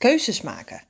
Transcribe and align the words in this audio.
keuzes 0.00 0.40
maken. 0.40 0.82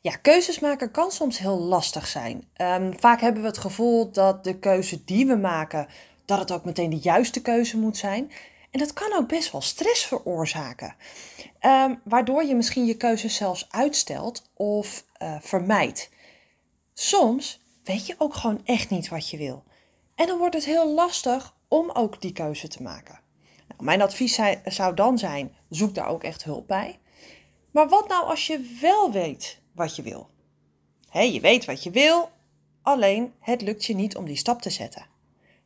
Ja, 0.00 0.16
keuzes 0.16 0.58
maken 0.58 0.90
kan 0.90 1.10
soms 1.10 1.38
heel 1.38 1.58
lastig 1.58 2.06
zijn. 2.06 2.48
Ehm, 2.52 2.92
vaak 2.98 3.20
hebben 3.20 3.42
we 3.42 3.48
het 3.48 3.58
gevoel 3.58 4.10
dat 4.10 4.44
de 4.44 4.58
keuze 4.58 5.04
die 5.04 5.26
we 5.26 5.36
maken, 5.36 5.86
dat 6.24 6.38
het 6.38 6.52
ook 6.52 6.64
meteen 6.64 6.90
de 6.90 6.98
juiste 6.98 7.42
keuze 7.42 7.78
moet 7.78 7.96
zijn. 7.96 8.32
En 8.70 8.78
dat 8.78 8.92
kan 8.92 9.12
ook 9.12 9.28
best 9.28 9.52
wel 9.52 9.60
stress 9.60 10.04
veroorzaken. 10.04 10.94
Ehm, 11.58 11.94
waardoor 12.04 12.44
je 12.44 12.54
misschien 12.54 12.86
je 12.86 12.96
keuzes 12.96 13.34
zelfs 13.34 13.66
uitstelt 13.70 14.50
of 14.54 15.04
uh, 15.22 15.36
vermijdt. 15.40 16.10
Soms 16.94 17.60
weet 17.84 18.06
je 18.06 18.14
ook 18.18 18.34
gewoon 18.34 18.60
echt 18.64 18.90
niet 18.90 19.08
wat 19.08 19.30
je 19.30 19.36
wil. 19.36 19.64
En 20.14 20.26
dan 20.26 20.38
wordt 20.38 20.54
het 20.54 20.64
heel 20.64 20.94
lastig 20.94 21.54
om 21.68 21.90
ook 21.90 22.20
die 22.20 22.32
keuze 22.32 22.68
te 22.68 22.82
maken. 22.82 23.20
Nou, 23.68 23.84
mijn 23.84 24.02
advies 24.02 24.40
zou 24.64 24.94
dan 24.94 25.18
zijn: 25.18 25.56
zoek 25.68 25.94
daar 25.94 26.08
ook 26.08 26.22
echt 26.22 26.44
hulp 26.44 26.66
bij. 26.66 26.98
Maar 27.76 27.88
wat 27.88 28.08
nou 28.08 28.24
als 28.24 28.46
je 28.46 28.76
wel 28.80 29.12
weet 29.12 29.60
wat 29.72 29.96
je 29.96 30.02
wil? 30.02 30.30
je 31.12 31.40
weet 31.40 31.64
wat 31.64 31.82
je 31.82 31.90
wil, 31.90 32.30
alleen 32.82 33.32
het 33.40 33.62
lukt 33.62 33.84
je 33.84 33.94
niet 33.94 34.16
om 34.16 34.24
die 34.24 34.36
stap 34.36 34.62
te 34.62 34.70
zetten. 34.70 35.06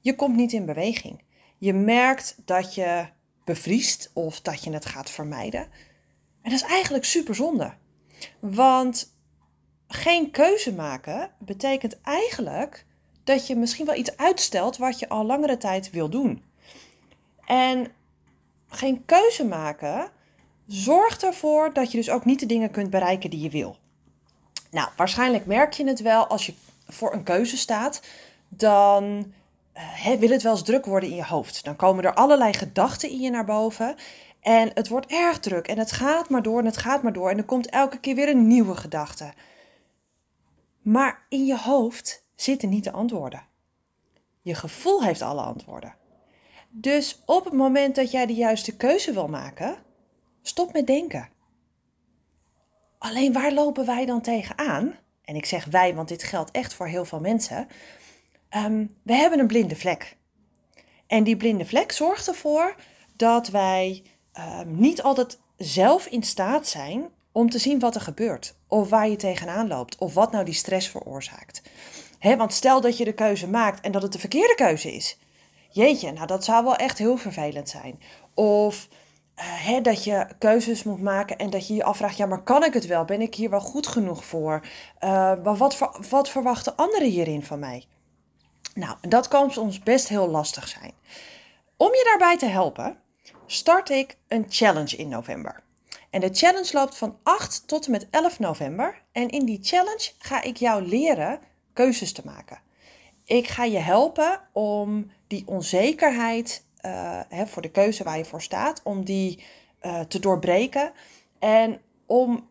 Je 0.00 0.14
komt 0.14 0.36
niet 0.36 0.52
in 0.52 0.64
beweging. 0.64 1.22
Je 1.58 1.72
merkt 1.72 2.36
dat 2.44 2.74
je 2.74 3.08
bevriest 3.44 4.10
of 4.14 4.40
dat 4.40 4.64
je 4.64 4.72
het 4.72 4.86
gaat 4.86 5.10
vermijden. 5.10 5.60
En 6.42 6.50
dat 6.50 6.52
is 6.52 6.62
eigenlijk 6.62 7.04
super 7.04 7.34
zonde. 7.34 7.72
Want 8.38 9.14
geen 9.88 10.30
keuze 10.30 10.74
maken 10.74 11.30
betekent 11.38 12.00
eigenlijk 12.00 12.86
dat 13.24 13.46
je 13.46 13.56
misschien 13.56 13.86
wel 13.86 13.98
iets 13.98 14.16
uitstelt 14.16 14.76
wat 14.76 14.98
je 14.98 15.08
al 15.08 15.24
langere 15.24 15.56
tijd 15.56 15.90
wil 15.90 16.08
doen. 16.08 16.44
En 17.46 17.92
geen 18.68 19.04
keuze 19.04 19.44
maken 19.44 20.10
zorgt 20.68 21.22
ervoor 21.22 21.72
dat 21.72 21.90
je 21.90 21.98
dus 21.98 22.10
ook 22.10 22.24
niet 22.24 22.40
de 22.40 22.46
dingen 22.46 22.70
kunt 22.70 22.90
bereiken 22.90 23.30
die 23.30 23.40
je 23.40 23.50
wil. 23.50 23.76
Nou, 24.70 24.88
waarschijnlijk 24.96 25.46
merk 25.46 25.72
je 25.72 25.86
het 25.86 26.00
wel 26.00 26.26
als 26.26 26.46
je 26.46 26.54
voor 26.88 27.12
een 27.12 27.22
keuze 27.22 27.56
staat, 27.56 28.02
dan 28.48 29.32
uh, 29.76 30.14
wil 30.18 30.30
het 30.30 30.42
wel 30.42 30.52
eens 30.52 30.62
druk 30.62 30.86
worden 30.86 31.08
in 31.08 31.16
je 31.16 31.24
hoofd. 31.24 31.64
Dan 31.64 31.76
komen 31.76 32.04
er 32.04 32.14
allerlei 32.14 32.52
gedachten 32.52 33.10
in 33.10 33.20
je 33.20 33.30
naar 33.30 33.44
boven. 33.44 33.96
En 34.40 34.70
het 34.74 34.88
wordt 34.88 35.06
erg 35.06 35.38
druk 35.38 35.68
en 35.68 35.78
het 35.78 35.92
gaat 35.92 36.28
maar 36.28 36.42
door 36.42 36.58
en 36.58 36.64
het 36.64 36.76
gaat 36.76 37.02
maar 37.02 37.12
door. 37.12 37.30
En 37.30 37.38
er 37.38 37.44
komt 37.44 37.68
elke 37.68 37.98
keer 37.98 38.14
weer 38.14 38.28
een 38.28 38.46
nieuwe 38.46 38.76
gedachte. 38.76 39.32
Maar 40.82 41.26
in 41.28 41.46
je 41.46 41.58
hoofd 41.58 42.24
zitten 42.34 42.68
niet 42.68 42.84
de 42.84 42.92
antwoorden. 42.92 43.42
Je 44.42 44.54
gevoel 44.54 45.02
heeft 45.02 45.22
alle 45.22 45.42
antwoorden. 45.42 45.94
Dus 46.70 47.22
op 47.24 47.44
het 47.44 47.52
moment 47.52 47.94
dat 47.94 48.10
jij 48.10 48.26
de 48.26 48.34
juiste 48.34 48.76
keuze 48.76 49.12
wil 49.12 49.28
maken, 49.28 49.76
stop 50.42 50.72
met 50.72 50.86
denken. 50.86 51.28
Alleen 52.98 53.32
waar 53.32 53.52
lopen 53.52 53.86
wij 53.86 54.06
dan 54.06 54.20
tegenaan? 54.20 54.94
En 55.24 55.36
ik 55.36 55.46
zeg 55.46 55.64
wij, 55.64 55.94
want 55.94 56.08
dit 56.08 56.22
geldt 56.22 56.50
echt 56.50 56.74
voor 56.74 56.86
heel 56.86 57.04
veel 57.04 57.20
mensen. 57.20 57.68
Ehm, 58.48 58.86
we 59.02 59.14
hebben 59.14 59.38
een 59.38 59.46
blinde 59.46 59.76
vlek. 59.76 60.16
En 61.06 61.24
die 61.24 61.36
blinde 61.36 61.64
vlek 61.66 61.92
zorgt 61.92 62.28
ervoor 62.28 62.76
dat 63.16 63.48
wij 63.48 64.02
ehm, 64.32 64.80
niet 64.80 65.02
altijd 65.02 65.38
zelf 65.56 66.06
in 66.06 66.22
staat 66.22 66.68
zijn 66.68 67.08
om 67.32 67.50
te 67.50 67.58
zien 67.58 67.78
wat 67.78 67.94
er 67.94 68.00
gebeurt. 68.00 68.54
Of 68.66 68.88
waar 68.88 69.08
je 69.08 69.16
tegenaan 69.16 69.68
loopt. 69.68 69.98
Of 69.98 70.14
wat 70.14 70.32
nou 70.32 70.44
die 70.44 70.54
stress 70.54 70.88
veroorzaakt. 70.88 71.62
want 72.20 72.52
stel 72.52 72.80
dat 72.80 72.96
je 72.96 73.04
de 73.04 73.12
keuze 73.12 73.48
maakt 73.48 73.80
en 73.80 73.92
dat 73.92 74.02
het 74.02 74.12
de 74.12 74.18
verkeerde 74.18 74.54
keuze 74.54 74.92
is. 74.92 75.18
Jeetje, 75.70 76.12
nou 76.12 76.26
dat 76.26 76.44
zou 76.44 76.64
wel 76.64 76.76
echt 76.76 76.98
heel 76.98 77.16
vervelend 77.16 77.68
zijn. 77.68 78.00
Of 78.34 78.88
uh, 79.38 79.82
dat 79.82 80.04
je 80.04 80.26
keuzes 80.38 80.82
moet 80.82 81.02
maken 81.02 81.38
en 81.38 81.50
dat 81.50 81.68
je 81.68 81.74
je 81.74 81.84
afvraagt: 81.84 82.16
ja, 82.16 82.26
maar 82.26 82.42
kan 82.42 82.64
ik 82.64 82.74
het 82.74 82.86
wel? 82.86 83.04
Ben 83.04 83.20
ik 83.20 83.34
hier 83.34 83.50
wel 83.50 83.60
goed 83.60 83.86
genoeg 83.86 84.24
voor? 84.24 84.60
Uh, 85.00 85.10
maar 85.44 85.56
wat, 85.56 85.78
wat 86.10 86.28
verwachten 86.28 86.76
anderen 86.76 87.08
hierin 87.08 87.44
van 87.44 87.58
mij? 87.58 87.84
Nou, 88.74 88.96
dat 89.00 89.28
kan 89.28 89.50
soms 89.50 89.78
best 89.78 90.08
heel 90.08 90.28
lastig 90.28 90.68
zijn. 90.68 90.92
Om 91.76 91.88
je 91.88 92.04
daarbij 92.04 92.38
te 92.38 92.46
helpen, 92.46 92.98
start 93.46 93.90
ik 93.90 94.16
een 94.28 94.46
challenge 94.48 94.96
in 94.96 95.08
november. 95.08 95.62
En 96.10 96.20
de 96.20 96.28
challenge 96.32 96.70
loopt 96.72 96.96
van 96.96 97.18
8 97.22 97.68
tot 97.68 97.84
en 97.84 97.90
met 97.90 98.06
11 98.10 98.38
november. 98.38 99.02
En 99.12 99.28
in 99.28 99.44
die 99.44 99.58
challenge 99.62 100.12
ga 100.18 100.42
ik 100.42 100.56
jou 100.56 100.82
leren 100.82 101.40
keuzes 101.72 102.12
te 102.12 102.22
maken. 102.24 102.60
Ik 103.24 103.48
ga 103.48 103.64
je 103.64 103.78
helpen 103.78 104.40
om 104.52 105.10
die 105.26 105.42
onzekerheid 105.46 106.64
uh, 106.88 107.20
hè, 107.28 107.46
voor 107.46 107.62
de 107.62 107.70
keuze 107.70 108.04
waar 108.04 108.18
je 108.18 108.24
voor 108.24 108.42
staat, 108.42 108.80
om 108.84 109.04
die 109.04 109.44
uh, 109.82 110.00
te 110.00 110.18
doorbreken. 110.18 110.92
En 111.38 111.80
om 112.06 112.48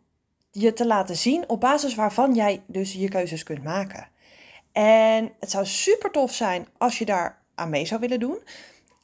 je 0.51 0.73
te 0.73 0.87
laten 0.87 1.15
zien 1.15 1.49
op 1.49 1.59
basis 1.59 1.95
waarvan 1.95 2.33
jij 2.33 2.61
dus 2.65 2.93
je 2.93 3.09
keuzes 3.09 3.43
kunt 3.43 3.63
maken. 3.63 4.07
En 4.71 5.31
het 5.39 5.51
zou 5.51 5.65
super 5.65 6.11
tof 6.11 6.33
zijn 6.33 6.67
als 6.77 6.97
je 6.97 7.05
daar 7.05 7.41
aan 7.55 7.69
mee 7.69 7.85
zou 7.85 7.99
willen 7.99 8.19
doen. 8.19 8.39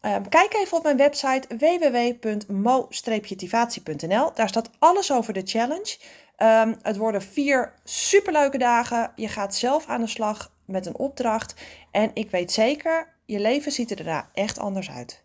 Um, 0.05 0.29
kijk 0.29 0.53
even 0.53 0.77
op 0.77 0.83
mijn 0.83 0.97
website 0.97 1.57
www.mo-tivatie.nl. 1.57 4.31
Daar 4.33 4.49
staat 4.49 4.69
alles 4.79 5.11
over 5.11 5.33
de 5.33 5.41
challenge. 5.45 5.97
Um, 6.37 6.75
het 6.81 6.97
worden 6.97 7.21
vier 7.21 7.73
superleuke 7.83 8.57
dagen. 8.57 9.11
Je 9.15 9.27
gaat 9.27 9.55
zelf 9.55 9.87
aan 9.87 10.01
de 10.01 10.07
slag 10.07 10.51
met 10.65 10.85
een 10.85 10.97
opdracht. 10.97 11.55
En 11.91 12.11
ik 12.13 12.31
weet 12.31 12.51
zeker, 12.51 13.13
je 13.25 13.39
leven 13.39 13.71
ziet 13.71 13.89
er 13.89 13.95
daarna 13.95 14.29
echt 14.33 14.59
anders 14.59 14.89
uit. 14.89 15.22